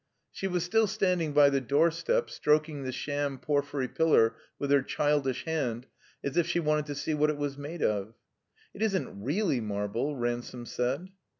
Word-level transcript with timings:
She 0.31 0.47
was 0.47 0.63
still 0.63 0.87
standing 0.87 1.31
by 1.31 1.51
the 1.51 1.61
doorstep, 1.61 2.31
stroking 2.31 2.81
the 2.81 2.91
sham 2.91 3.37
porphyry 3.37 3.87
pillar 3.87 4.33
with 4.57 4.71
her 4.71 4.81
childidi 4.81 5.43
hand, 5.43 5.85
as 6.23 6.37
if 6.37 6.47
she 6.47 6.59
wanted 6.59 6.87
to 6.87 6.95
see 6.95 7.13
what 7.13 7.29
it 7.29 7.37
was 7.37 7.55
made 7.55 7.83
of. 7.83 8.15
"It 8.73 8.81
isn't 8.81 9.23
reeUy 9.23 9.61
marble," 9.61 10.15
Ransome 10.15 10.65
said. 10.65 11.09